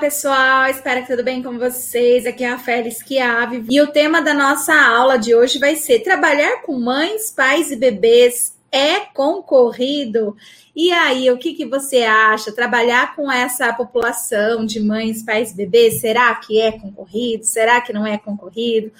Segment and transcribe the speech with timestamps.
[0.00, 2.24] pessoal, espero que tudo bem com vocês.
[2.24, 6.00] Aqui é a Rafaela Schiave e o tema da nossa aula de hoje vai ser
[6.00, 10.34] trabalhar com mães, pais e bebês é concorrido?
[10.74, 12.50] E aí, o que, que você acha?
[12.50, 17.44] Trabalhar com essa população de mães, pais, bebês, será que é concorrido?
[17.44, 18.90] Será que não é concorrido?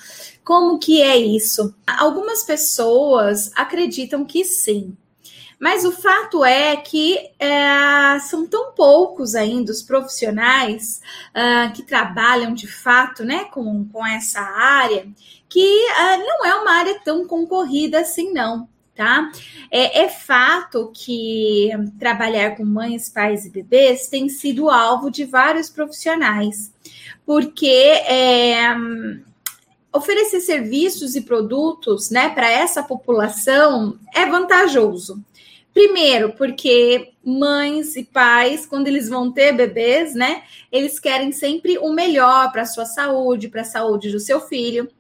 [0.45, 1.75] Como que é isso?
[1.87, 4.95] Algumas pessoas acreditam que sim.
[5.61, 11.03] Mas o fato é que é, são tão poucos ainda os profissionais
[11.37, 15.07] uh, que trabalham de fato né, com, com essa área
[15.51, 18.67] que uh, não é uma área tão concorrida assim, não.
[18.95, 19.31] Tá?
[19.71, 25.71] É, é, fato que trabalhar com mães, pais e bebês tem sido alvo de vários
[25.71, 26.71] profissionais,
[27.25, 28.69] porque é,
[29.91, 35.25] oferecer serviços e produtos né, para essa população é vantajoso.
[35.73, 41.93] Primeiro, porque mães e pais, quando eles vão ter bebês, né, eles querem sempre o
[41.93, 44.91] melhor para a sua saúde, para a saúde do seu filho.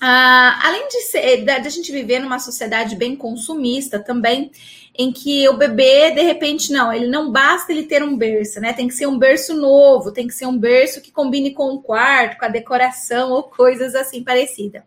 [0.00, 4.50] Ah, além de, ser, da, de a gente viver numa sociedade bem consumista também,
[4.98, 8.72] em que o bebê, de repente, não, ele não basta ele ter um berço, né?
[8.72, 11.80] Tem que ser um berço novo, tem que ser um berço que combine com o
[11.80, 14.82] quarto, com a decoração ou coisas assim parecidas.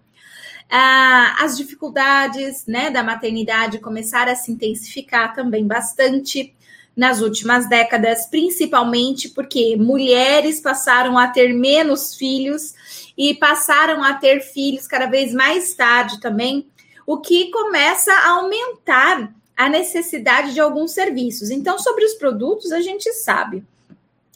[0.70, 6.54] Ah, as dificuldades né, da maternidade começaram a se intensificar também bastante
[6.96, 12.74] nas últimas décadas, principalmente porque mulheres passaram a ter menos filhos
[13.18, 16.68] e passaram a ter filhos cada vez mais tarde também,
[17.06, 21.50] o que começa a aumentar a necessidade de alguns serviços.
[21.50, 23.64] Então, sobre os produtos, a gente sabe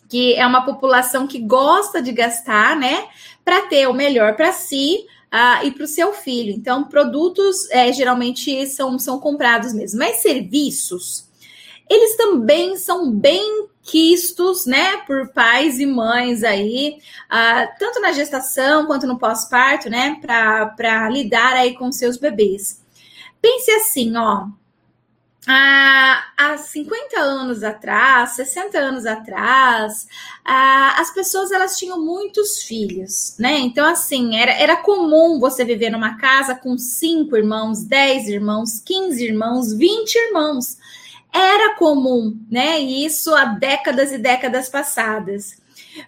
[0.08, 3.08] que é uma população que gosta de gastar, né,
[3.45, 6.52] para ter o melhor para si, uh, e para o seu filho.
[6.52, 11.27] Então, produtos é, geralmente são, são comprados mesmo, mas serviços,
[11.89, 18.86] eles também são bem quistos, né, por pais e mães aí, uh, tanto na gestação
[18.86, 22.83] quanto no pós-parto, né, para lidar aí com seus bebês.
[23.42, 24.48] Pense assim, ó,
[25.48, 30.08] há, há 50 anos atrás, 60 anos atrás,
[30.44, 33.58] as pessoas elas tinham muitos filhos, né?
[33.60, 39.23] Então, assim, era, era comum você viver numa casa com cinco irmãos, 10 irmãos, 15
[39.23, 40.77] irmãos, 20 irmãos.
[41.32, 42.80] Era comum, né?
[42.80, 45.58] Isso há décadas e décadas passadas.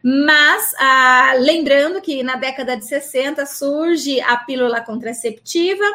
[0.04, 5.86] Mas, ah, lembrando que na década de 60 surge a pílula contraceptiva,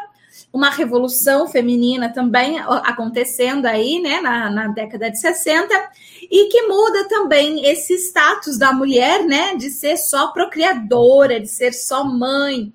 [0.51, 5.91] uma revolução feminina também acontecendo aí, né, na, na década de 60,
[6.23, 11.73] e que muda também esse status da mulher, né, de ser só procriadora, de ser
[11.73, 12.73] só mãe.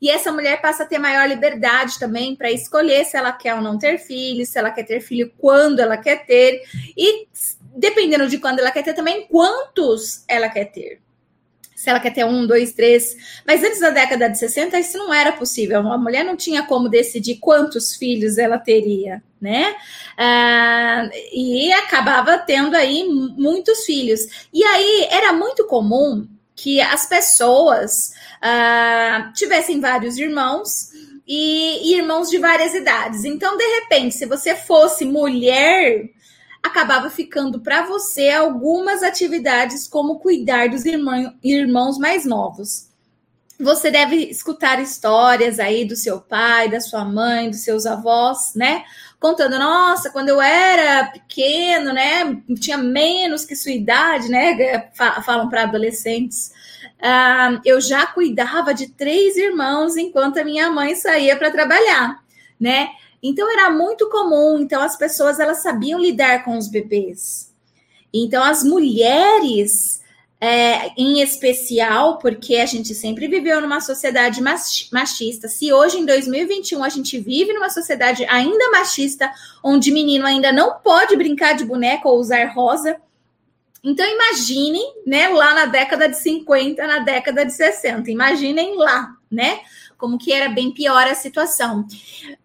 [0.00, 3.60] E essa mulher passa a ter maior liberdade também para escolher se ela quer ou
[3.60, 6.62] não ter filhos, se ela quer ter filho quando ela quer ter,
[6.96, 7.28] e
[7.76, 11.00] dependendo de quando ela quer ter também, quantos ela quer ter
[11.80, 13.16] se ela quer ter um, dois, três.
[13.46, 15.78] Mas antes da década de 60, isso não era possível.
[15.90, 19.74] A mulher não tinha como decidir quantos filhos ela teria, né?
[20.14, 24.20] Ah, e acabava tendo aí muitos filhos.
[24.52, 28.12] E aí era muito comum que as pessoas
[28.42, 30.90] ah, tivessem vários irmãos.
[31.26, 33.24] E, e irmãos de várias idades.
[33.24, 36.10] Então, de repente, se você fosse mulher,
[36.62, 42.88] acabava ficando para você algumas atividades, como cuidar dos irmão, irmãos mais novos.
[43.58, 48.84] Você deve escutar histórias aí do seu pai, da sua mãe, dos seus avós, né?
[49.18, 52.40] Contando, nossa, quando eu era pequeno, né?
[52.58, 54.88] Tinha menos que sua idade, né?
[55.26, 56.52] Falam para adolescentes.
[57.02, 62.22] Ah, eu já cuidava de três irmãos enquanto a minha mãe saía para trabalhar,
[62.58, 62.88] né?
[63.22, 67.52] Então era muito comum, então as pessoas elas sabiam lidar com os bebês.
[68.12, 70.00] Então as mulheres,
[70.40, 74.40] é, em especial, porque a gente sempre viveu numa sociedade
[74.90, 75.48] machista.
[75.48, 79.30] Se hoje em 2021 a gente vive numa sociedade ainda machista,
[79.62, 82.96] onde menino ainda não pode brincar de boneca ou usar rosa,
[83.82, 88.10] então imaginem, né, lá na década de 50, na década de 60.
[88.10, 89.60] Imaginem lá, né?
[90.00, 91.86] Como que era bem pior a situação.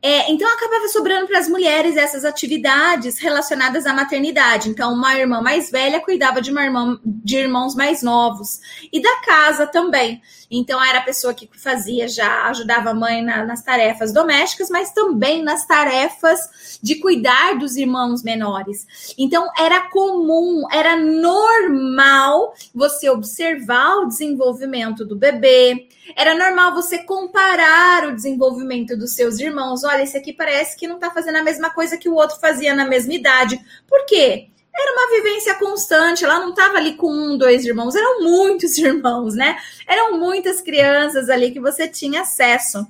[0.02, 4.70] É, então acabava sobrando para as mulheres essas atividades relacionadas à maternidade.
[4.70, 8.60] Então, uma irmã mais velha cuidava de uma irmã de irmãos mais novos
[8.92, 10.22] e da casa também.
[10.58, 14.92] Então, era a pessoa que fazia já, ajudava a mãe na, nas tarefas domésticas, mas
[14.92, 18.88] também nas tarefas de cuidar dos irmãos menores.
[19.18, 28.08] Então, era comum, era normal você observar o desenvolvimento do bebê, era normal você comparar
[28.08, 29.84] o desenvolvimento dos seus irmãos.
[29.84, 32.74] Olha, esse aqui parece que não está fazendo a mesma coisa que o outro fazia
[32.74, 33.60] na mesma idade.
[33.88, 34.50] Por quê?
[34.78, 36.24] Era uma vivência constante.
[36.24, 39.58] Ela não estava ali com um, dois irmãos, eram muitos irmãos, né?
[39.88, 42.86] Eram muitas crianças ali que você tinha acesso.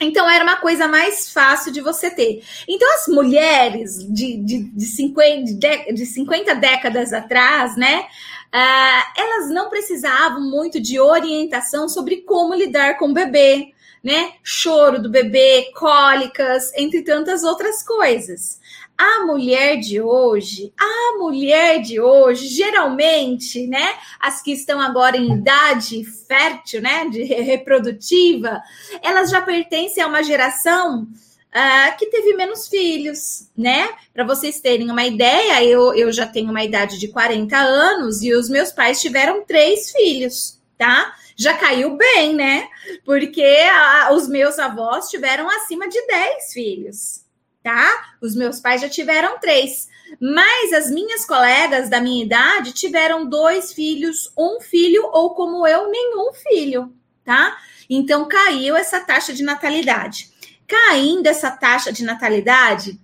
[0.00, 2.42] Então era uma coisa mais fácil de você ter.
[2.68, 8.06] Então as mulheres de, de, de, 50, de 50 décadas atrás, né?
[8.52, 13.72] Uh, elas não precisavam muito de orientação sobre como lidar com o bebê,
[14.02, 14.34] né?
[14.42, 18.60] Choro do bebê, cólicas, entre tantas outras coisas.
[18.96, 25.32] A mulher de hoje, a mulher de hoje, geralmente, né, as que estão agora em
[25.32, 28.62] idade fértil, né, de reprodutiva,
[29.02, 33.88] elas já pertencem a uma geração uh, que teve menos filhos, né?
[34.12, 38.32] Para vocês terem uma ideia, eu, eu já tenho uma idade de 40 anos e
[38.32, 41.12] os meus pais tiveram três filhos, tá?
[41.36, 42.68] Já caiu bem, né?
[43.04, 47.23] Porque a, os meus avós tiveram acima de 10 filhos
[47.64, 48.14] tá?
[48.20, 49.88] Os meus pais já tiveram três.
[50.20, 55.90] Mas as minhas colegas da minha idade tiveram dois filhos, um filho, ou como eu,
[55.90, 56.94] nenhum filho,
[57.24, 57.56] tá?
[57.88, 60.30] Então caiu essa taxa de natalidade.
[60.68, 63.00] Caindo essa taxa de natalidade,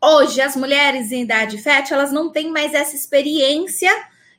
[0.00, 3.90] hoje as mulheres em idade fértil, elas não têm mais essa experiência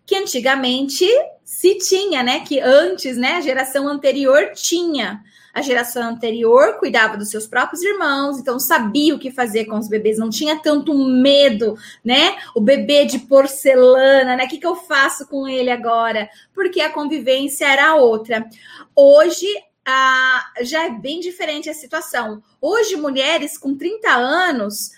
[0.06, 1.06] que antigamente
[1.44, 2.40] se tinha, né?
[2.40, 5.22] Que antes, né, a geração anterior tinha
[5.58, 9.88] a geração anterior cuidava dos seus próprios irmãos, então sabia o que fazer com os
[9.88, 11.76] bebês, não tinha tanto medo,
[12.06, 12.38] né?
[12.54, 14.46] O bebê de porcelana, né?
[14.46, 16.30] O que, que eu faço com ele agora?
[16.54, 18.48] Porque a convivência era outra.
[18.96, 19.48] Hoje
[19.84, 22.44] ah, já é bem diferente a situação.
[22.62, 24.92] Hoje, mulheres com 30 anos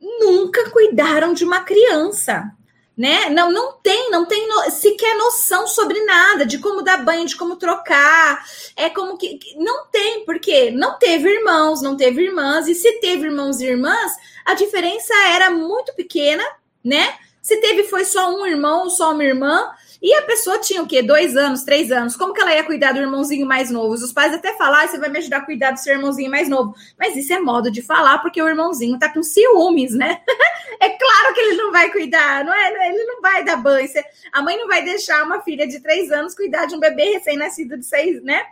[0.00, 2.55] nunca cuidaram de uma criança
[2.96, 3.28] né?
[3.28, 7.36] Não, não tem, não tem no, sequer noção sobre nada, de como dar banho, de
[7.36, 8.44] como trocar.
[8.74, 9.38] É como que.
[9.56, 14.12] Não tem, porque não teve irmãos, não teve irmãs, e se teve irmãos e irmãs,
[14.44, 16.44] a diferença era muito pequena,
[16.82, 17.14] né?
[17.42, 19.70] Se teve foi só um irmão só uma irmã,
[20.00, 21.02] e a pessoa tinha o quê?
[21.02, 22.16] Dois anos, três anos.
[22.16, 23.94] Como que ela ia cuidar do irmãozinho mais novo?
[23.94, 26.48] Os pais até falam, ah, você vai me ajudar a cuidar do seu irmãozinho mais
[26.48, 26.74] novo.
[26.98, 30.20] Mas isso é modo de falar, porque o irmãozinho tá com ciúmes, né?
[30.80, 32.88] é claro que ele não vai cuidar, não é?
[32.88, 33.88] Ele não vai dar banho.
[34.32, 37.76] A mãe não vai deixar uma filha de três anos cuidar de um bebê recém-nascido
[37.78, 38.44] de seis, né?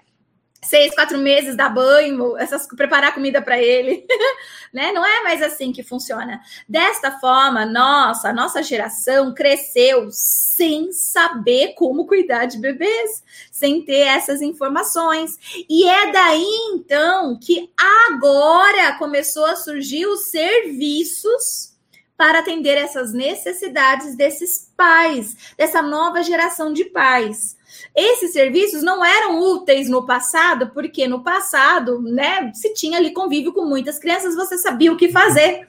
[0.64, 4.06] Seis, quatro meses, dar banho, essas, preparar comida para ele,
[4.72, 4.92] né?
[4.92, 6.40] Não é mais assim que funciona.
[6.68, 14.06] Desta forma, nossa, a nossa geração cresceu sem saber como cuidar de bebês, sem ter
[14.06, 15.38] essas informações.
[15.68, 17.70] E é daí então que
[18.10, 21.74] agora começou a surgir os serviços
[22.16, 27.56] para atender essas necessidades desses pais, dessa nova geração de pais.
[27.94, 33.52] Esses serviços não eram úteis no passado, porque no passado, né, se tinha ali convívio
[33.52, 35.66] com muitas crianças, você sabia o que fazer.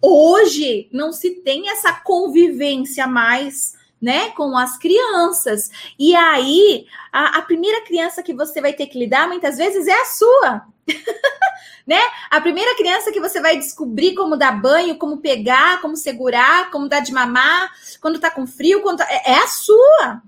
[0.00, 5.70] Hoje não se tem essa convivência mais, né, com as crianças.
[5.98, 10.00] E aí, a, a primeira criança que você vai ter que lidar muitas vezes é
[10.00, 10.62] a sua.
[11.86, 12.00] né?
[12.30, 16.88] A primeira criança que você vai descobrir como dar banho, como pegar, como segurar, como
[16.88, 19.06] dar de mamar, quando tá com frio, quando tá...
[19.10, 20.22] é, é a sua.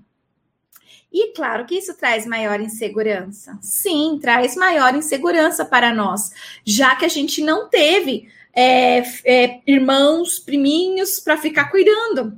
[1.11, 3.57] E claro que isso traz maior insegurança.
[3.61, 6.31] Sim, traz maior insegurança para nós,
[6.65, 12.37] já que a gente não teve é, é, irmãos, priminhos para ficar cuidando.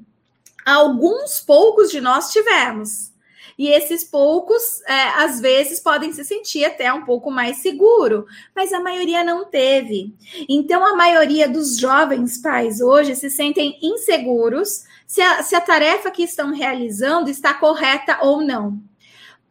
[0.65, 3.11] Alguns poucos de nós tivemos.
[3.57, 8.25] E esses poucos, é, às vezes, podem se sentir até um pouco mais seguro,
[8.56, 10.13] mas a maioria não teve.
[10.49, 16.12] Então, a maioria dos jovens pais hoje se sentem inseguros se a, se a tarefa
[16.12, 18.81] que estão realizando está correta ou não.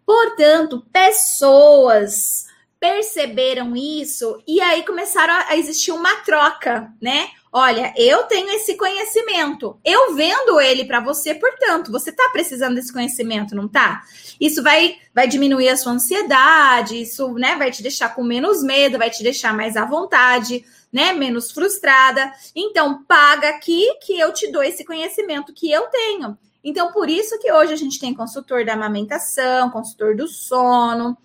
[0.05, 2.47] Portanto, pessoas
[2.81, 7.29] perceberam isso e aí começaram a existir uma troca, né?
[7.53, 12.93] Olha, eu tenho esse conhecimento, eu vendo ele para você, portanto, você está precisando desse
[12.93, 14.03] conhecimento, não tá?
[14.41, 18.99] Isso vai, vai diminuir a sua ansiedade, isso né, vai te deixar com menos medo,
[18.99, 22.33] vai te deixar mais à vontade né, menos frustrada.
[22.55, 26.37] Então, paga aqui que eu te dou esse conhecimento que eu tenho.
[26.63, 31.17] Então, por isso que hoje a gente tem consultor da amamentação, consultor do sono,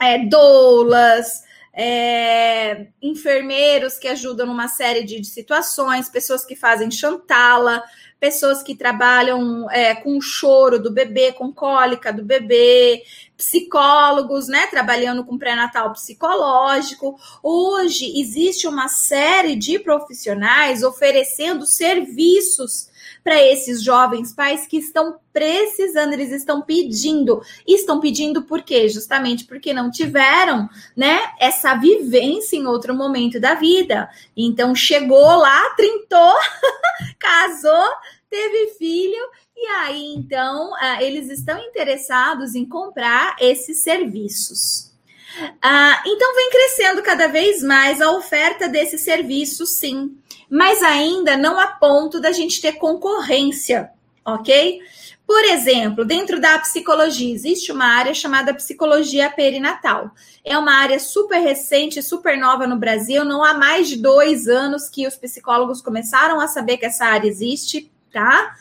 [0.00, 7.82] é, doulas, é, enfermeiros que ajudam numa série de, de, situações, pessoas que fazem chantala,
[8.18, 13.02] pessoas que trabalham é, com o choro do bebê, com cólica do bebê,
[13.36, 17.18] psicólogos, né, trabalhando com pré-natal psicológico.
[17.42, 22.88] Hoje existe uma série de profissionais oferecendo serviços
[23.26, 27.42] para esses jovens pais que estão precisando, eles estão pedindo.
[27.66, 28.88] Estão pedindo por quê?
[28.88, 34.08] Justamente porque não tiveram, né, essa vivência em outro momento da vida.
[34.36, 36.34] Então chegou lá, trintou,
[37.18, 37.88] casou,
[38.36, 44.92] teve filho e aí então uh, eles estão interessados em comprar esses serviços.
[45.40, 50.16] Uh, então vem crescendo cada vez mais a oferta desses serviços, sim,
[50.50, 53.90] mas ainda não a ponto da gente ter concorrência,
[54.24, 54.80] ok?
[55.26, 60.10] Por exemplo, dentro da psicologia, existe uma área chamada psicologia perinatal.
[60.44, 63.24] É uma área super recente, super nova no Brasil.
[63.24, 67.28] Não há mais de dois anos que os psicólogos começaram a saber que essa área
[67.28, 68.56] existe, tá?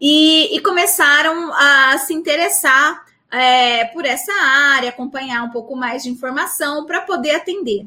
[0.00, 6.10] E, e começaram a se interessar é, por essa área, acompanhar um pouco mais de
[6.10, 7.84] informação para poder atender.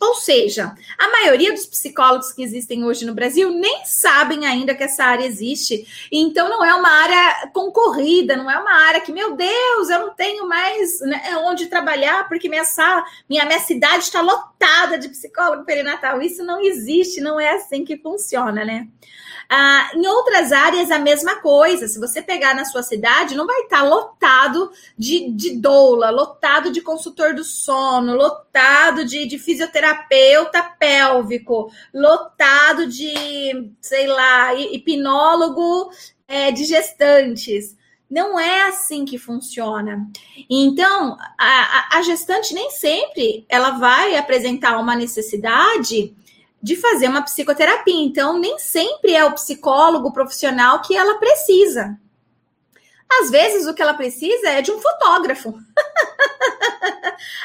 [0.00, 4.84] Ou seja, a maioria dos psicólogos que existem hoje no Brasil nem sabem ainda que
[4.84, 5.84] essa área existe.
[6.10, 10.14] Então, não é uma área concorrida, não é uma área que, meu Deus, eu não
[10.14, 12.64] tenho mais né, onde trabalhar porque minha,
[13.28, 14.51] minha, minha cidade está lotada
[14.98, 16.22] de psicólogo perinatal.
[16.22, 18.88] Isso não existe, não é assim que funciona, né?
[19.48, 21.86] Ah, em outras áreas, a mesma coisa.
[21.88, 26.80] Se você pegar na sua cidade, não vai estar lotado de, de doula, lotado de
[26.80, 35.90] consultor do sono, lotado de, de fisioterapeuta pélvico, lotado de, sei lá, hipnólogo
[36.26, 37.76] é, de gestantes.
[38.12, 40.06] Não é assim que funciona.
[40.50, 46.14] Então, a, a, gestante nem sempre ela vai apresentar uma necessidade
[46.62, 48.04] de fazer uma psicoterapia.
[48.04, 51.98] Então, nem sempre é o psicólogo profissional que ela precisa.
[53.10, 55.54] Às vezes, o que ela precisa é de um fotógrafo.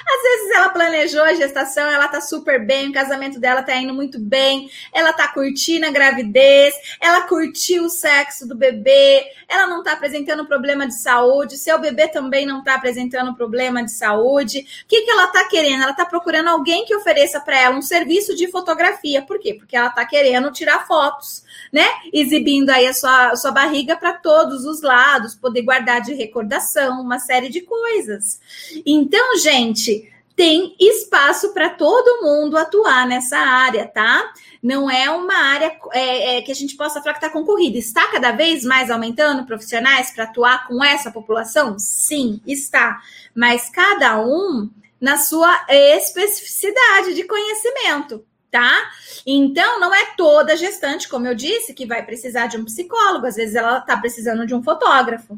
[0.07, 3.93] Às vezes ela planejou a gestação, ela tá super bem, o casamento dela tá indo
[3.93, 9.83] muito bem, ela tá curtindo a gravidez, ela curtiu o sexo do bebê, ela não
[9.83, 14.59] tá apresentando problema de saúde, seu bebê também não tá apresentando problema de saúde.
[14.59, 15.83] O que, que ela tá querendo?
[15.83, 19.21] Ela tá procurando alguém que ofereça para ela um serviço de fotografia.
[19.21, 19.53] Por quê?
[19.53, 21.85] Porque ela tá querendo tirar fotos, né?
[22.11, 27.01] Exibindo aí a sua, a sua barriga para todos os lados, poder guardar de recordação,
[27.01, 28.39] uma série de coisas.
[28.85, 34.31] Então, gente, tem espaço para todo mundo atuar nessa área, tá?
[34.61, 37.79] Não é uma área é, é, que a gente possa falar que está concorrida.
[37.79, 41.79] Está cada vez mais aumentando profissionais para atuar com essa população?
[41.79, 43.01] Sim, está.
[43.33, 44.69] Mas cada um
[45.01, 48.91] na sua especificidade de conhecimento, tá?
[49.25, 53.25] Então, não é toda gestante, como eu disse, que vai precisar de um psicólogo.
[53.25, 55.35] Às vezes ela está precisando de um fotógrafo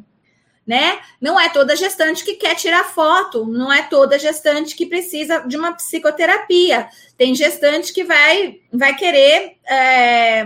[0.70, 1.00] né?
[1.20, 5.58] Não é toda gestante que quer tirar foto, não é toda gestante que precisa de
[5.58, 6.88] uma psicoterapia.
[7.18, 10.46] Tem gestante que vai, vai querer, é,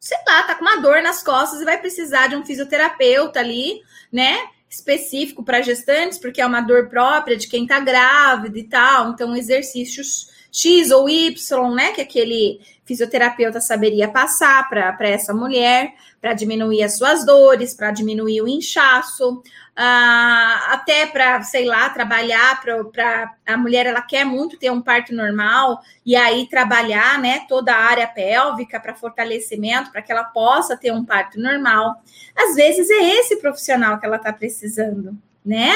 [0.00, 3.82] sei lá, tá com uma dor nas costas e vai precisar de um fisioterapeuta ali,
[4.10, 4.38] né?
[4.70, 9.10] Específico para gestantes, porque é uma dor própria de quem tá grávida e tal.
[9.10, 11.92] Então, exercícios X ou Y, né?
[11.92, 18.40] Que aquele fisioterapeuta saberia passar para essa mulher para diminuir as suas dores, para diminuir
[18.40, 19.42] o inchaço,
[19.76, 25.14] ah, até para, sei lá, trabalhar para a mulher, ela quer muito ter um parto
[25.14, 30.76] normal e aí trabalhar, né, toda a área pélvica para fortalecimento, para que ela possa
[30.76, 32.02] ter um parto normal.
[32.34, 35.72] Às vezes é esse profissional que ela está precisando, né?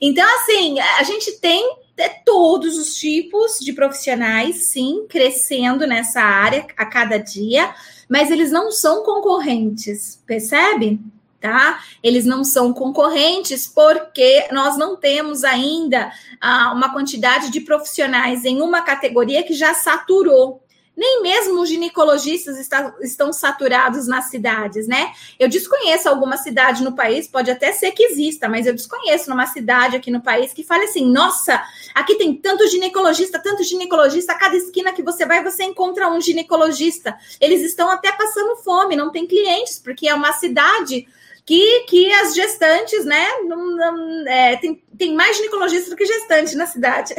[0.00, 1.76] Então, assim, a gente tem
[2.24, 7.72] todos os tipos de profissionais, sim, crescendo nessa área a cada dia
[8.12, 11.00] mas eles não são concorrentes, percebe?
[11.40, 11.82] Tá?
[12.02, 18.60] Eles não são concorrentes porque nós não temos ainda ah, uma quantidade de profissionais em
[18.60, 20.61] uma categoria que já saturou.
[20.94, 25.12] Nem mesmo os ginecologistas está, estão saturados nas cidades, né?
[25.38, 29.46] Eu desconheço alguma cidade no país, pode até ser que exista, mas eu desconheço numa
[29.46, 31.62] cidade aqui no país que fale assim: nossa,
[31.94, 36.20] aqui tem tanto ginecologista, tanto ginecologista, a cada esquina que você vai, você encontra um
[36.20, 37.16] ginecologista.
[37.40, 41.06] Eles estão até passando fome, não tem clientes, porque é uma cidade
[41.44, 43.26] que, que as gestantes, né?
[43.44, 47.14] Não, não, é, tem, tem mais ginecologistas do que gestantes na cidade.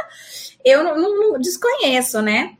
[0.64, 2.56] eu não, não desconheço, né?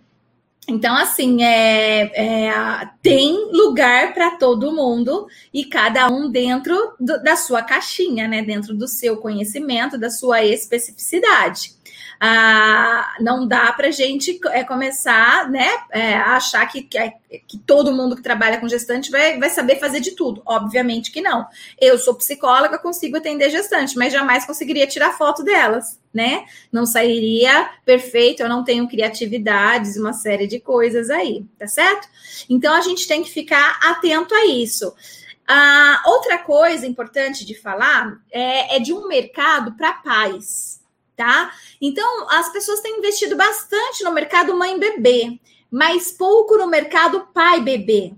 [0.69, 7.37] Então, assim, é, é tem lugar para todo mundo e cada um dentro do, da
[7.37, 8.43] sua caixinha, né?
[8.43, 11.76] Dentro do seu conhecimento, da sua especificidade
[12.19, 17.13] ah, não dá para a gente é, começar né, é, a achar que, que,
[17.47, 20.43] que, todo mundo que trabalha com gestante vai, vai saber fazer de tudo.
[20.47, 21.47] Obviamente que não.
[21.79, 26.47] Eu sou psicóloga, consigo atender gestante, mas jamais conseguiria tirar foto delas, né?
[26.73, 32.09] Não sairia perfeito, eu não tenho criatividades, uma série de coisas aí, tá certo?
[32.49, 34.95] Então a gente tem que ficar atento a isso.
[35.47, 40.76] Ah, outra coisa importante de falar é, é de um mercado para pais
[41.17, 41.53] tá?
[41.81, 48.13] Então, as pessoas têm investido bastante no mercado mãe-bebê, mas pouco no mercado pai-bebê,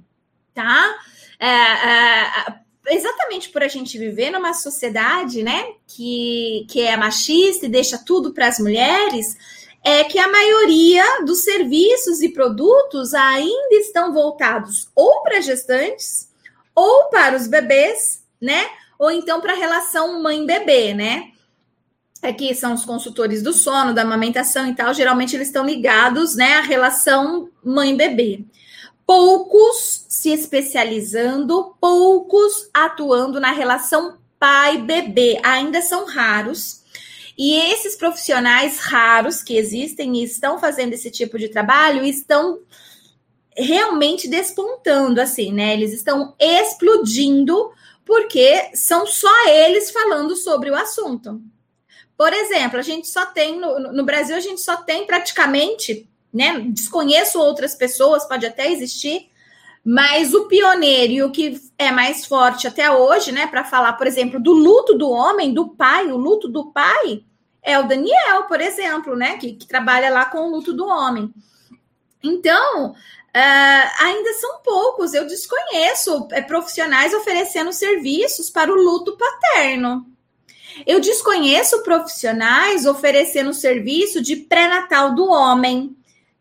[0.53, 0.99] tá?
[1.39, 2.55] é, é,
[2.89, 8.33] exatamente por a gente viver numa sociedade, né, que, que é machista e deixa tudo
[8.33, 9.37] para as mulheres,
[9.85, 16.29] é que a maioria dos serviços e produtos ainda estão voltados ou para gestantes
[16.75, 18.69] ou para os bebês, né?
[18.99, 21.31] Ou então para a relação mãe-bebê, né?
[22.23, 26.55] Aqui são os consultores do sono, da amamentação e tal, geralmente eles estão ligados, né,
[26.55, 28.45] à relação mãe-bebê
[29.09, 35.41] poucos se especializando, poucos atuando na relação pai-bebê.
[35.43, 36.83] Ainda são raros.
[37.37, 42.61] E esses profissionais raros que existem e estão fazendo esse tipo de trabalho estão
[43.57, 45.73] realmente despontando, assim, né?
[45.73, 47.73] Eles estão explodindo
[48.05, 51.41] porque são só eles falando sobre o assunto.
[52.19, 56.61] Por exemplo, a gente só tem no, no Brasil, a gente só tem praticamente né?
[56.69, 59.29] Desconheço outras pessoas, pode até existir,
[59.85, 64.07] mas o pioneiro e o que é mais forte até hoje, né, para falar, por
[64.07, 67.25] exemplo, do luto do homem, do pai, o luto do pai,
[67.63, 71.33] é o Daniel, por exemplo, né, que, que trabalha lá com o luto do homem.
[72.23, 80.07] Então, uh, ainda são poucos, eu desconheço é, profissionais oferecendo serviços para o luto paterno.
[80.87, 85.97] Eu desconheço profissionais oferecendo serviço de pré-natal do homem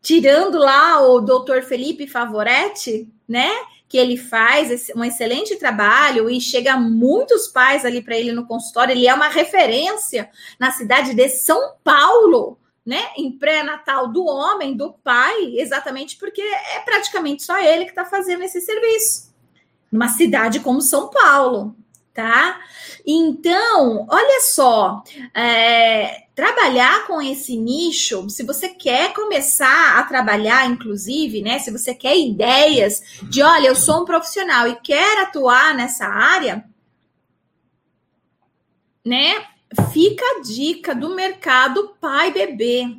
[0.07, 3.49] tirando lá o doutor Felipe Favoretti, né?
[3.89, 8.93] Que ele faz um excelente trabalho e chega muitos pais ali para ele no consultório.
[8.93, 13.01] Ele é uma referência na cidade de São Paulo, né?
[13.17, 18.43] Em pré-natal do homem, do pai, exatamente porque é praticamente só ele que está fazendo
[18.43, 19.35] esse serviço.
[19.91, 21.75] Numa cidade como São Paulo,
[22.17, 22.59] tá?
[23.05, 25.03] Então, olha só,
[25.35, 31.59] é, trabalhar com esse nicho, se você quer começar a trabalhar, inclusive, né?
[31.59, 36.65] Se você quer ideias de, olha, eu sou um profissional e quero atuar nessa área,
[39.05, 39.45] né?
[39.93, 42.97] Fica a dica do mercado pai-bebê.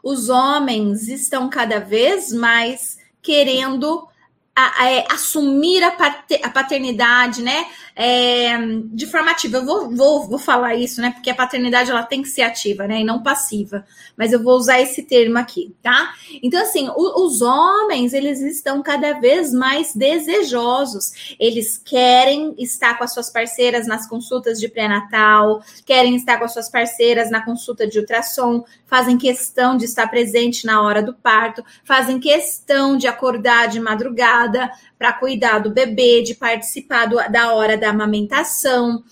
[0.00, 4.08] Os homens estão cada vez mais querendo
[4.54, 5.96] a, a, é, assumir a,
[6.42, 7.66] a paternidade, né?
[8.02, 8.56] É,
[8.94, 9.58] de forma ativa.
[9.58, 11.10] Eu vou, vou, vou falar isso, né?
[11.10, 13.00] Porque a paternidade ela tem que ser ativa, né?
[13.00, 13.84] E não passiva.
[14.16, 16.14] Mas eu vou usar esse termo aqui, tá?
[16.42, 21.36] Então, assim, o, os homens, eles estão cada vez mais desejosos.
[21.38, 26.54] Eles querem estar com as suas parceiras nas consultas de pré-natal, querem estar com as
[26.54, 31.62] suas parceiras na consulta de ultrassom, fazem questão de estar presente na hora do parto,
[31.84, 37.74] fazem questão de acordar de madrugada para cuidar do bebê, de participar do, da hora
[37.78, 39.02] da amamentação.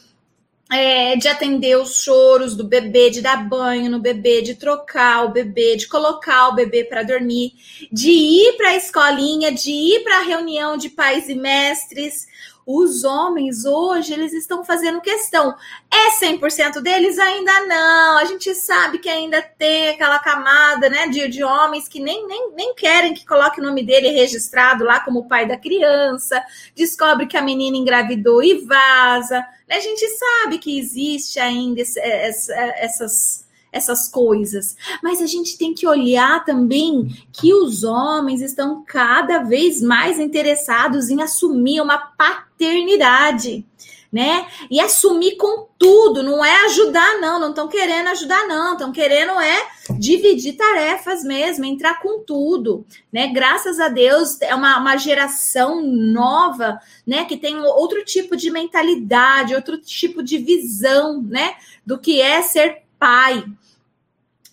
[0.71, 5.31] É, de atender os choros do bebê, de dar banho no bebê, de trocar o
[5.31, 7.55] bebê, de colocar o bebê para dormir,
[7.91, 12.27] de ir para a escolinha, de ir para a reunião de pais e mestres.
[12.71, 15.57] Os homens hoje, eles estão fazendo questão.
[15.91, 17.19] É 100% deles?
[17.19, 18.19] Ainda não.
[18.19, 22.53] A gente sabe que ainda tem aquela camada né, de, de homens que nem, nem,
[22.53, 26.45] nem querem que coloque o nome dele registrado lá como pai da criança,
[26.77, 29.43] descobre que a menina engravidou e vaza.
[29.71, 33.48] A gente sabe que existe ainda essas
[33.79, 34.77] essas coisas.
[35.03, 41.09] Mas a gente tem que olhar também que os homens estão cada vez mais interessados
[41.09, 43.65] em assumir uma paternidade.
[44.11, 44.47] Né?
[44.71, 49.39] E assumir com tudo, não é ajudar, não, não estão querendo ajudar, não, estão querendo
[49.39, 53.29] é dividir tarefas mesmo, entrar com tudo, né?
[53.29, 57.27] Graças a Deus é uma, uma geração nova, né?
[57.27, 61.55] Que tem outro tipo de mentalidade, outro tipo de visão, né?
[61.85, 63.45] Do que é ser pai.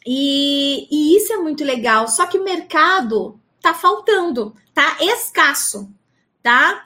[0.06, 2.08] E, e isso é muito legal.
[2.08, 5.90] Só que o mercado tá faltando, tá escasso,
[6.44, 6.86] tá?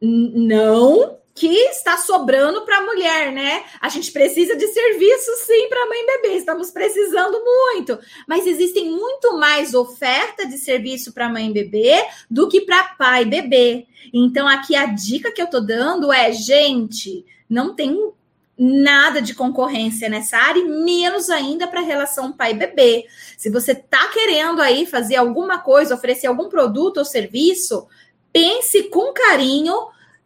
[0.00, 3.64] Não que está sobrando para a mulher, né?
[3.80, 8.88] A gente precisa de serviço sim para mãe e bebê, estamos precisando muito, mas existem
[8.88, 13.86] muito mais oferta de serviço para mãe e bebê do que para pai e bebê.
[14.12, 18.12] Então aqui a dica que eu tô dando é, gente, não tem
[18.56, 23.04] nada de concorrência nessa área e menos ainda para relação pai-bebê.
[23.36, 27.86] Se você está querendo aí fazer alguma coisa, oferecer algum produto ou serviço,
[28.32, 29.74] pense com carinho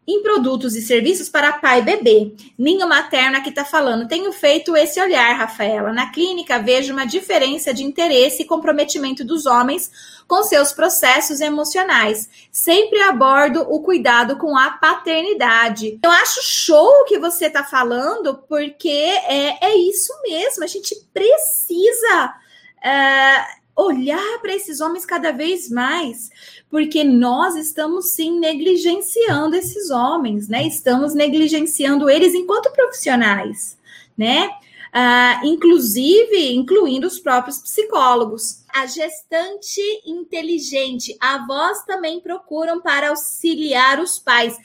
[0.09, 2.33] em produtos e serviços para pai e bebê.
[2.57, 4.09] Ninho Materno aqui está falando.
[4.09, 5.93] Tenho feito esse olhar, Rafaela.
[5.93, 9.91] Na clínica, vejo uma diferença de interesse e comprometimento dos homens
[10.27, 12.27] com seus processos emocionais.
[12.51, 15.99] Sempre abordo o cuidado com a paternidade.
[16.03, 20.65] Eu acho show o que você está falando, porque é, é isso mesmo.
[20.65, 22.35] A gente precisa.
[22.79, 26.31] Uh, olhar para esses homens cada vez mais,
[26.69, 30.67] porque nós estamos sim negligenciando esses homens, né?
[30.67, 33.79] Estamos negligenciando eles enquanto profissionais,
[34.17, 34.51] né?
[34.89, 38.65] Uh, inclusive incluindo os próprios psicólogos.
[38.69, 44.57] A gestante inteligente, avós também procuram para auxiliar os pais.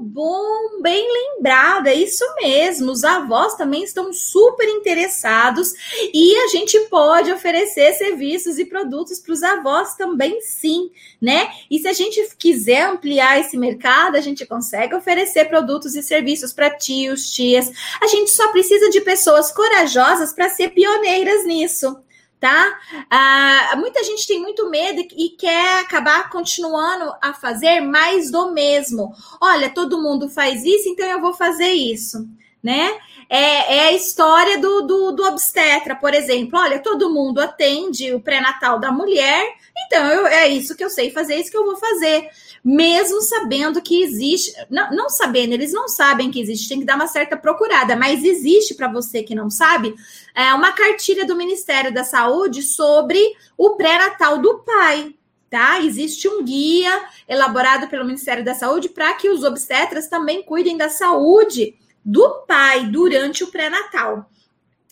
[0.00, 2.92] Bom, bem lembrada, é isso mesmo.
[2.92, 5.72] Os avós também estão super interessados
[6.12, 11.50] e a gente pode oferecer serviços e produtos para os avós também, sim, né?
[11.70, 16.52] E se a gente quiser ampliar esse mercado, a gente consegue oferecer produtos e serviços
[16.52, 17.70] para tios, tias.
[18.00, 21.96] A gente só precisa de pessoas corajosas para ser pioneiras nisso
[22.40, 22.78] tá?
[23.10, 29.14] Ah, muita gente tem muito medo e quer acabar continuando a fazer mais do mesmo.
[29.40, 32.28] Olha, todo mundo faz isso, então eu vou fazer isso,
[32.62, 32.98] né?
[33.28, 36.58] É, é a história do, do, do, obstetra, por exemplo.
[36.58, 39.54] Olha, todo mundo atende o pré-natal da mulher,
[39.86, 42.30] então eu, é isso que eu sei fazer, é isso que eu vou fazer
[42.68, 46.96] mesmo sabendo que existe, não, não sabendo, eles não sabem que existe, tem que dar
[46.96, 49.94] uma certa procurada, mas existe para você que não sabe,
[50.34, 53.20] é uma cartilha do Ministério da Saúde sobre
[53.56, 55.14] o pré-natal do pai.
[55.48, 55.80] Tá?
[55.80, 60.88] Existe um guia elaborado pelo Ministério da Saúde para que os obstetras também cuidem da
[60.88, 64.30] saúde do pai durante o pré-natal.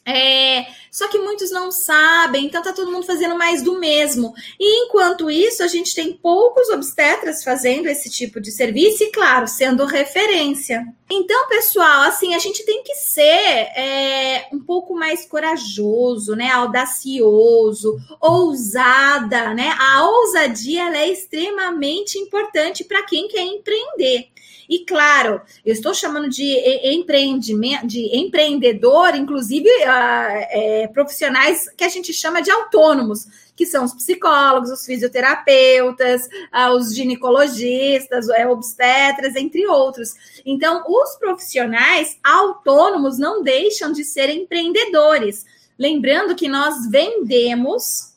[0.07, 4.35] É, só que muitos não sabem, então tá todo mundo fazendo mais do mesmo.
[4.61, 9.49] E enquanto isso, a gente tem poucos obstetras fazendo esse tipo de serviço e, claro,
[9.49, 10.85] sendo referência.
[11.11, 16.51] Então, pessoal, assim, a gente tem que ser é, um pouco mais corajoso, né?
[16.51, 19.75] Audacioso, ousada, né?
[19.79, 24.34] A ousadia é extremamente importante para quem quer empreender.
[24.69, 26.45] E claro, eu estou chamando de
[26.89, 33.85] empreendimento, de empreendedor, inclusive uh, é, profissionais que a gente chama de autônomos, que são
[33.85, 40.15] os psicólogos, os fisioterapeutas, uh, os ginecologistas, é, obstetras, entre outros.
[40.45, 45.45] Então, os profissionais autônomos não deixam de ser empreendedores.
[45.79, 48.14] Lembrando que nós vendemos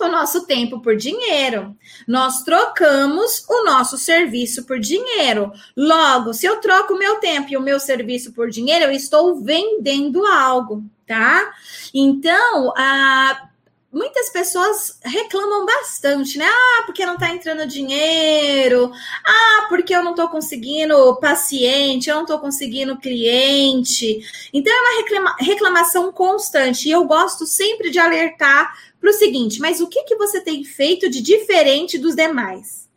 [0.00, 1.76] o nosso tempo por dinheiro.
[2.06, 5.52] Nós trocamos o nosso serviço por dinheiro.
[5.76, 9.40] Logo, se eu troco o meu tempo e o meu serviço por dinheiro, eu estou
[9.40, 11.52] vendendo algo, tá?
[11.92, 13.48] Então, a
[13.94, 16.46] muitas pessoas reclamam bastante, né?
[16.46, 18.90] Ah, porque não tá entrando dinheiro.
[19.24, 24.20] Ah, porque eu não tô conseguindo paciente, eu não tô conseguindo cliente.
[24.52, 26.88] Então é uma reclama reclamação constante.
[26.88, 30.64] E eu gosto sempre de alertar para o seguinte: mas o que, que você tem
[30.64, 32.88] feito de diferente dos demais?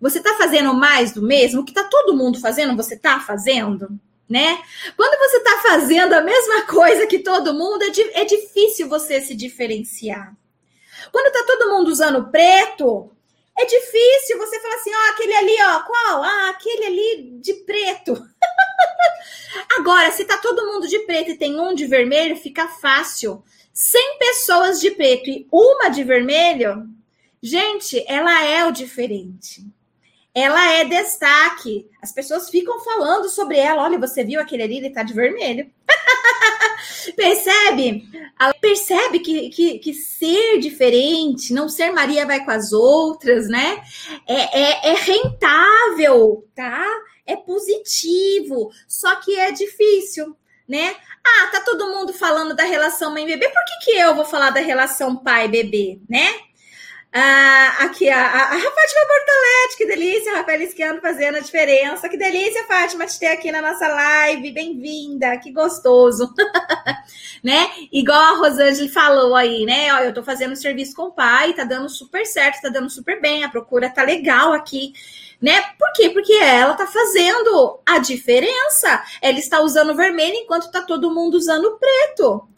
[0.00, 1.62] Você está fazendo mais do mesmo?
[1.62, 3.88] O que está todo mundo fazendo, você está fazendo?
[4.28, 4.58] Né?
[4.96, 9.34] Quando você está fazendo a mesma coisa que todo mundo, é, é difícil você se
[9.34, 10.34] diferenciar.
[11.12, 13.10] Quando está todo mundo usando preto,
[13.58, 16.22] é difícil você falar assim, ó, aquele ali, ó, qual?
[16.22, 18.14] Ah, aquele ali de preto.
[19.78, 23.42] Agora, se tá todo mundo de preto e tem um de vermelho, fica fácil.
[23.72, 26.88] 100 pessoas de preto e uma de vermelho,
[27.42, 29.64] gente, ela é o diferente.
[30.34, 31.88] Ela é destaque.
[32.02, 33.82] As pessoas ficam falando sobre ela.
[33.82, 35.70] Olha, você viu aquele ali, ele tá de vermelho.
[37.16, 38.08] Percebe?
[38.60, 43.82] Percebe que, que, que, ser diferente, não ser Maria vai com as outras, né?
[44.26, 46.84] É, é, é rentável, tá?
[47.26, 50.36] É positivo, só que é difícil
[50.68, 50.94] né?
[51.22, 54.60] Ah, tá todo mundo falando da relação mãe-bebê, por que, que eu vou falar da
[54.60, 56.26] relação pai-bebê, né?
[57.16, 62.08] Ah, aqui, a, a, a Fátima Bortoletti, que delícia, Rafael Esquiano fazendo a diferença.
[62.08, 64.50] Que delícia, Fátima, te ter aqui na nossa live.
[64.50, 66.34] Bem-vinda, que gostoso.
[67.40, 67.70] né?
[67.92, 69.94] Igual a Rosângela falou aí, né?
[69.94, 73.20] Ó, eu tô fazendo serviço com o pai, tá dando super certo, tá dando super
[73.20, 74.92] bem, a procura tá legal aqui
[75.40, 75.60] né?
[75.78, 76.08] Por quê?
[76.08, 79.04] Porque ela tá fazendo a diferença.
[79.20, 82.48] Ela está usando vermelho enquanto tá todo mundo usando preto.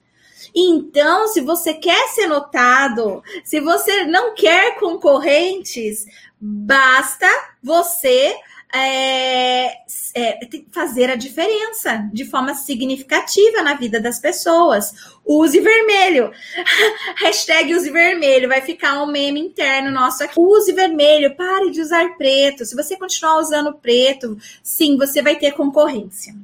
[0.59, 6.07] Então, se você quer ser notado, se você não quer concorrentes,
[6.41, 7.29] basta
[7.63, 8.35] você
[8.75, 9.67] é,
[10.15, 10.41] é,
[10.73, 14.95] fazer a diferença de forma significativa na vida das pessoas.
[15.25, 16.33] Use vermelho.
[17.21, 18.49] Hashtag use vermelho.
[18.49, 20.35] Vai ficar um meme interno nosso aqui.
[20.39, 21.37] Use vermelho.
[21.37, 22.65] Pare de usar preto.
[22.65, 26.35] Se você continuar usando preto, sim, você vai ter concorrência.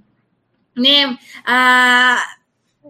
[0.77, 1.18] Né?
[1.44, 2.22] Ah,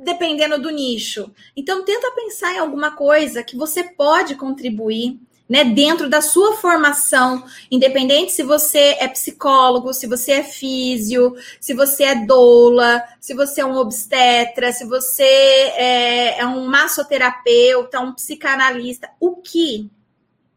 [0.02, 1.30] dependendo do nicho.
[1.56, 7.44] Então, tenta pensar em alguma coisa que você pode contribuir né, dentro da sua formação,
[7.70, 13.60] independente se você é psicólogo, se você é físio, se você é doula, se você
[13.60, 19.90] é um obstetra, se você é, é um massoterapeuta, um psicanalista, o que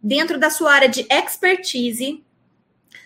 [0.01, 2.23] dentro da sua área de expertise,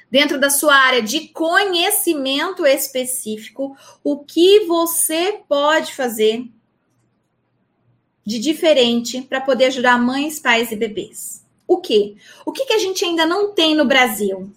[0.09, 6.45] dentro da sua área de conhecimento específico, o que você pode fazer
[8.25, 11.43] de diferente para poder ajudar mães, pais e bebês.
[11.67, 12.17] O que?
[12.45, 14.51] O que, que a gente ainda não tem no Brasil?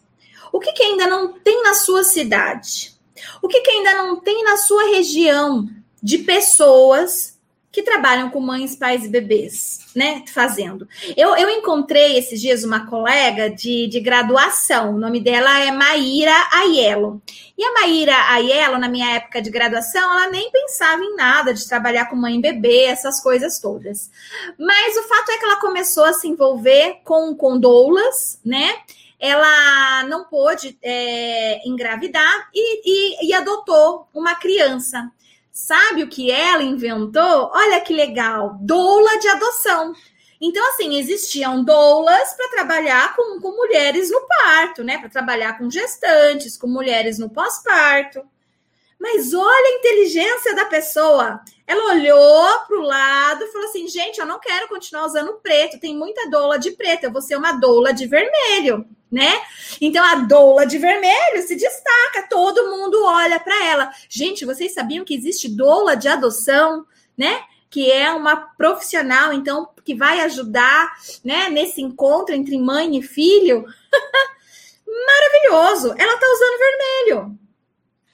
[0.52, 2.94] O que, que ainda não tem na sua cidade?
[3.40, 5.68] O que, que ainda não tem na sua região
[6.02, 7.31] de pessoas
[7.72, 10.22] que trabalham com mães, pais e bebês, né?
[10.28, 10.86] Fazendo.
[11.16, 16.34] Eu, eu encontrei esses dias uma colega de, de graduação, o nome dela é Maíra
[16.52, 17.22] Aiello.
[17.56, 21.66] E a Maíra Aiello, na minha época de graduação, ela nem pensava em nada de
[21.66, 24.10] trabalhar com mãe e bebê, essas coisas todas.
[24.58, 28.76] Mas o fato é que ela começou a se envolver com, com doulas, né?
[29.18, 35.10] Ela não pôde é, engravidar e, e, e adotou uma criança.
[35.52, 37.50] Sabe o que ela inventou?
[37.52, 38.56] Olha que legal!
[38.62, 39.92] Doula de adoção.
[40.40, 44.96] Então, assim, existiam doulas para trabalhar com, com mulheres no parto, né?
[44.96, 48.22] Para trabalhar com gestantes, com mulheres no pós-parto.
[48.98, 51.42] Mas olha a inteligência da pessoa.
[51.66, 55.78] Ela olhou para o lado e falou assim: gente, eu não quero continuar usando preto,
[55.78, 59.30] tem muita doula de preto, eu vou ser uma doula de vermelho né?
[59.78, 63.92] Então a doula de vermelho se destaca, todo mundo olha para ela.
[64.08, 67.42] Gente, vocês sabiam que existe doula de adoção, né?
[67.68, 73.64] Que é uma profissional, então, que vai ajudar, né, nesse encontro entre mãe e filho.
[74.86, 75.94] Maravilhoso!
[75.98, 77.38] Ela tá usando vermelho,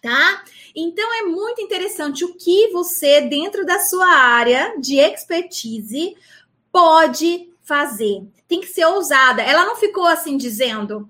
[0.02, 0.44] tá?
[0.74, 6.16] Então é muito interessante o que você, dentro da sua área de expertise,
[6.70, 9.42] pode fazer tem que ser ousada.
[9.42, 11.08] Ela não ficou assim dizendo: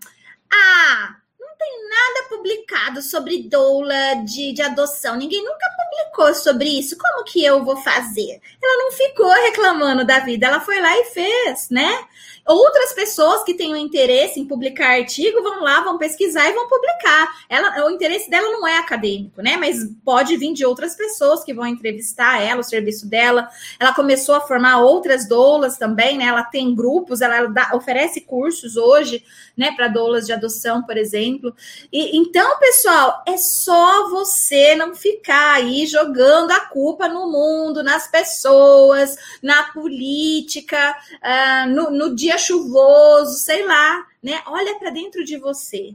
[0.52, 5.16] ah, não tem nada publicado sobre doula de, de adoção.
[5.16, 5.66] Ninguém nunca
[6.08, 6.96] publicou sobre isso.
[6.98, 8.40] Como que eu vou fazer?
[8.62, 12.04] Ela não ficou reclamando da vida, ela foi lá e fez, né?
[12.46, 17.28] Outras pessoas que tenham interesse em publicar artigo vão lá, vão pesquisar e vão publicar.
[17.46, 19.58] Ela, o interesse dela não é acadêmico, né?
[19.58, 23.50] Mas pode vir de outras pessoas que vão entrevistar ela, o serviço dela.
[23.78, 26.24] Ela começou a formar outras doulas também, né?
[26.24, 29.22] Ela tem grupos, ela dá, oferece cursos hoje,
[29.54, 31.54] né, para doulas de adoção, por exemplo.
[31.92, 36.07] E então, pessoal, é só você não ficar aí jogando
[36.52, 44.06] a culpa no mundo, nas pessoas, na política, uh, no, no dia chuvoso, sei lá,
[44.22, 44.42] né?
[44.46, 45.94] Olha para dentro de você.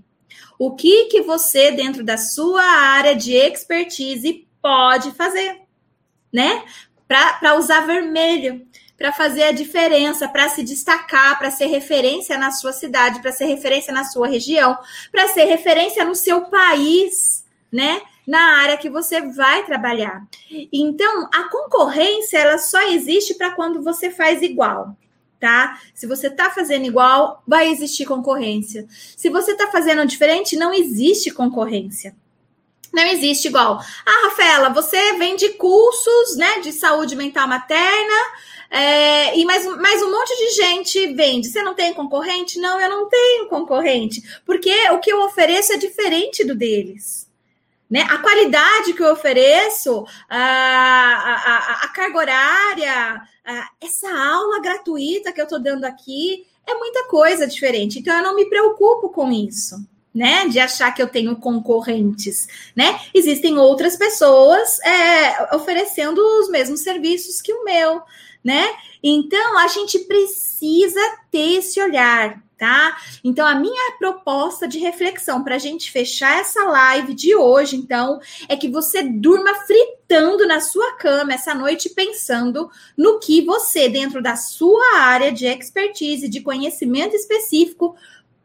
[0.57, 5.61] O que que você dentro da sua área de expertise pode fazer,
[6.31, 6.63] né?
[7.07, 8.65] Para usar vermelho,
[8.97, 13.45] para fazer a diferença, para se destacar, para ser referência na sua cidade, para ser
[13.45, 14.77] referência na sua região,
[15.11, 18.01] para ser referência no seu país, né?
[18.25, 20.25] Na área que você vai trabalhar.
[20.71, 24.95] Então, a concorrência ela só existe para quando você faz igual
[25.43, 25.77] tá?
[25.93, 28.87] Se você tá fazendo igual, vai existir concorrência.
[28.89, 32.15] Se você tá fazendo diferente, não existe concorrência.
[32.93, 33.77] Não existe igual.
[34.05, 38.13] Ah, Rafaela, você vende cursos, né, de saúde mental materna,
[38.69, 41.49] é, e mais, mais um monte de gente vende.
[41.49, 42.57] Você não tem concorrente?
[42.57, 47.27] Não, eu não tenho concorrente, porque o que eu ofereço é diferente do deles.
[47.93, 48.01] Né?
[48.09, 55.39] A qualidade que eu ofereço, a, a, a carga horária, a, essa aula gratuita que
[55.39, 57.99] eu estou dando aqui, é muita coisa diferente.
[57.99, 59.75] Então, eu não me preocupo com isso.
[60.15, 62.99] Né, de achar que eu tenho concorrentes, né?
[63.15, 67.99] Existem outras pessoas é, oferecendo os mesmos serviços que o meu,
[68.43, 68.63] né?
[69.01, 71.01] Então a gente precisa
[71.31, 72.95] ter esse olhar, tá?
[73.25, 78.21] Então, a minha proposta de reflexão para a gente fechar essa live de hoje, então,
[78.47, 84.23] é que você durma fritando na sua cama essa noite, pensando no que você, dentro
[84.23, 87.97] da sua área de expertise, de conhecimento específico,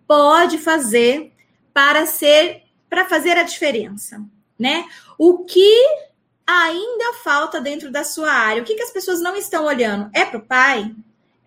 [0.05, 1.33] pode fazer
[1.73, 4.21] para ser, para fazer a diferença,
[4.59, 4.85] né?
[5.17, 5.81] O que
[6.45, 8.63] ainda falta dentro da sua área?
[8.63, 10.11] O que, que as pessoas não estão olhando?
[10.13, 10.93] É para o pai?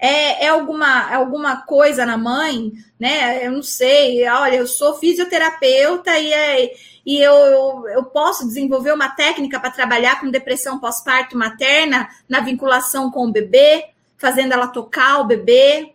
[0.04, 3.46] É, é, alguma, alguma coisa na mãe, né?
[3.46, 4.28] Eu não sei.
[4.28, 6.74] Olha, eu sou fisioterapeuta e, é,
[7.06, 12.40] e eu, eu, eu posso desenvolver uma técnica para trabalhar com depressão pós-parto materna na
[12.40, 15.94] vinculação com o bebê, fazendo ela tocar o bebê.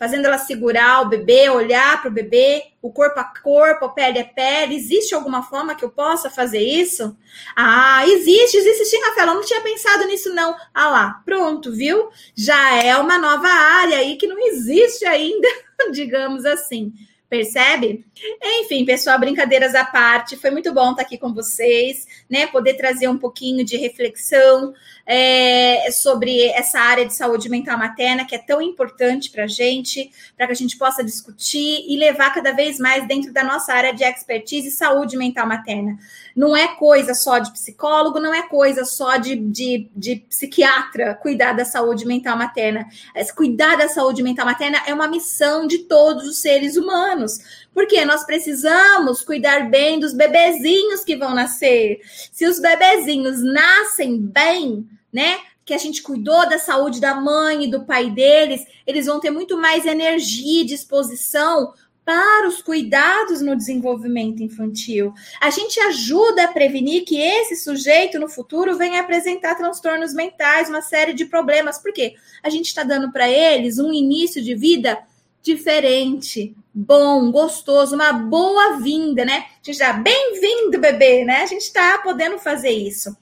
[0.00, 4.18] Fazendo ela segurar o bebê, olhar para o bebê, o corpo a corpo, a pele
[4.18, 4.74] a pele.
[4.74, 7.14] Existe alguma forma que eu possa fazer isso?
[7.54, 9.28] Ah, existe, existe sim, Rafael.
[9.28, 10.56] Eu não tinha pensado nisso, não.
[10.72, 12.08] Ah lá, pronto, viu?
[12.34, 15.48] Já é uma nova área aí que não existe ainda,
[15.92, 16.94] digamos assim.
[17.30, 18.04] Percebe?
[18.42, 22.48] Enfim, pessoal, brincadeiras à parte, foi muito bom estar aqui com vocês, né?
[22.48, 24.74] Poder trazer um pouquinho de reflexão
[25.06, 30.10] é, sobre essa área de saúde mental materna, que é tão importante para a gente,
[30.36, 33.94] para que a gente possa discutir e levar cada vez mais dentro da nossa área
[33.94, 35.96] de expertise saúde mental materna.
[36.34, 41.52] Não é coisa só de psicólogo, não é coisa só de, de, de psiquiatra cuidar
[41.52, 42.88] da saúde mental materna.
[43.36, 47.19] Cuidar da saúde mental materna é uma missão de todos os seres humanos.
[47.72, 52.00] Porque nós precisamos cuidar bem dos bebezinhos que vão nascer.
[52.32, 55.38] Se os bebezinhos nascem bem, né?
[55.64, 59.30] Que a gente cuidou da saúde da mãe e do pai deles, eles vão ter
[59.30, 61.72] muito mais energia e disposição
[62.04, 65.14] para os cuidados no desenvolvimento infantil.
[65.40, 70.82] A gente ajuda a prevenir que esse sujeito no futuro venha apresentar transtornos mentais, uma
[70.82, 71.78] série de problemas.
[71.78, 72.14] Por quê?
[72.42, 74.98] A gente está dando para eles um início de vida
[75.42, 79.46] diferente, bom, gostoso, uma boa-vinda, né?
[79.62, 81.42] A gente já, bem-vindo, bebê, né?
[81.42, 83.16] A gente está podendo fazer isso.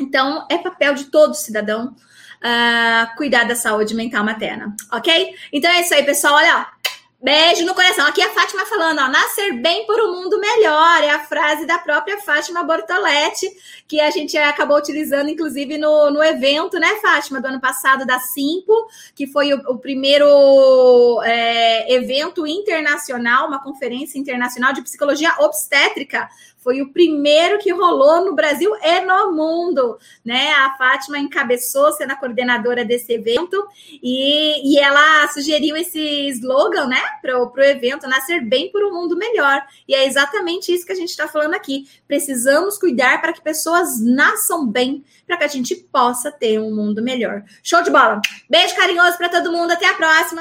[0.00, 1.94] Então, é papel de todo cidadão
[2.40, 5.34] uh, cuidar da saúde mental materna, ok?
[5.52, 6.34] Então é isso aí, pessoal.
[6.34, 6.90] Olha, ó,
[7.22, 8.06] Beijo no coração.
[8.06, 11.04] Aqui é a Fátima falando, ó, nascer bem por um mundo melhor.
[11.04, 13.46] É a frase da própria Fátima Bortoletti,
[13.86, 18.18] que a gente acabou utilizando, inclusive, no, no evento, né, Fátima, do ano passado, da
[18.18, 18.72] Simpo,
[19.14, 26.26] que foi o, o primeiro é, evento internacional, uma conferência internacional de psicologia obstétrica
[26.60, 30.52] foi o primeiro que rolou no Brasil e no mundo, né?
[30.52, 33.66] A Fátima encabeçou sendo a coordenadora desse evento
[34.02, 39.16] e, e ela sugeriu esse slogan, né, para o evento Nascer Bem por um Mundo
[39.16, 39.62] Melhor.
[39.88, 41.88] E é exatamente isso que a gente está falando aqui.
[42.06, 47.02] Precisamos cuidar para que pessoas nasçam bem, para que a gente possa ter um mundo
[47.02, 47.42] melhor.
[47.62, 48.20] Show de bola!
[48.48, 50.38] Beijo carinhoso para todo mundo, até a próxima!